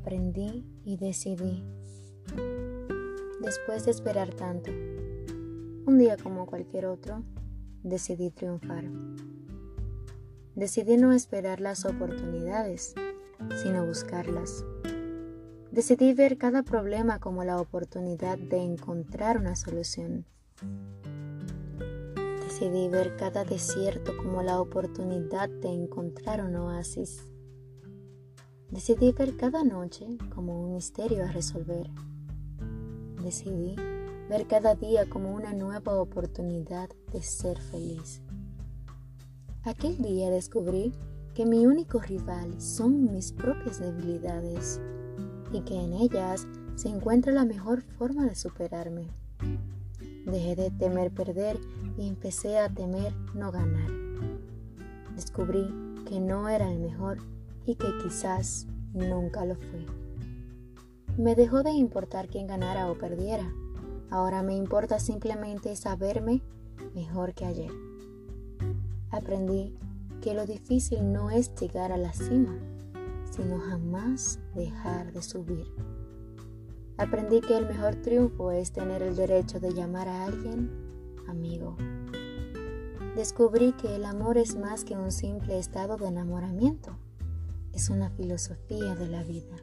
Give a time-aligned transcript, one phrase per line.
[0.00, 1.64] Aprendí y decidí.
[3.40, 7.24] Después de esperar tanto, un día como cualquier otro,
[7.82, 8.84] decidí triunfar.
[10.54, 12.94] Decidí no esperar las oportunidades,
[13.62, 14.64] sino buscarlas.
[15.72, 20.26] Decidí ver cada problema como la oportunidad de encontrar una solución.
[22.44, 27.28] Decidí ver cada desierto como la oportunidad de encontrar un oasis.
[28.70, 31.88] Decidí ver cada noche como un misterio a resolver.
[33.22, 33.74] Decidí
[34.28, 38.20] ver cada día como una nueva oportunidad de ser feliz.
[39.62, 40.92] Aquel día descubrí
[41.34, 44.82] que mi único rival son mis propias debilidades
[45.50, 49.08] y que en ellas se encuentra la mejor forma de superarme.
[50.26, 51.58] Dejé de temer perder
[51.96, 53.90] y empecé a temer no ganar.
[55.16, 55.72] Descubrí
[56.06, 57.18] que no era el mejor
[57.68, 59.86] y que quizás nunca lo fui.
[61.18, 63.52] Me dejó de importar quién ganara o perdiera.
[64.08, 66.42] Ahora me importa simplemente saberme
[66.94, 67.70] mejor que ayer.
[69.10, 69.76] Aprendí
[70.22, 72.58] que lo difícil no es llegar a la cima,
[73.30, 75.66] sino jamás dejar de subir.
[76.96, 80.70] Aprendí que el mejor triunfo es tener el derecho de llamar a alguien
[81.28, 81.76] amigo.
[83.14, 86.96] Descubrí que el amor es más que un simple estado de enamoramiento,
[87.78, 89.54] es una filosofía de la vida.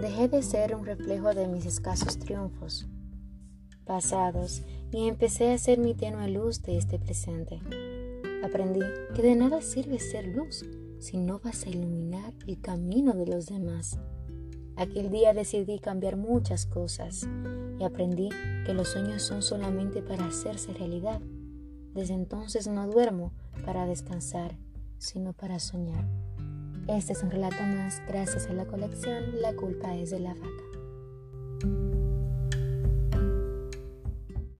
[0.00, 2.88] Dejé de ser un reflejo de mis escasos triunfos
[3.84, 7.60] pasados y empecé a ser mi tenue luz de este presente.
[8.42, 8.80] Aprendí
[9.14, 10.64] que de nada sirve ser luz
[11.00, 13.98] si no vas a iluminar el camino de los demás.
[14.76, 17.28] Aquel día decidí cambiar muchas cosas
[17.78, 18.30] y aprendí
[18.64, 21.20] que los sueños son solamente para hacerse realidad.
[21.92, 23.34] Desde entonces no duermo
[23.66, 24.56] para descansar,
[24.96, 26.06] sino para soñar.
[26.88, 30.71] Este es un relato más gracias a la colección La culpa es de la vaca.